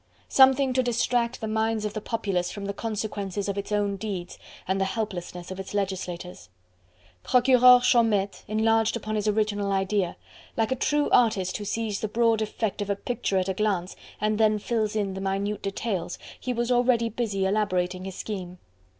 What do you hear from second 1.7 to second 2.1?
of the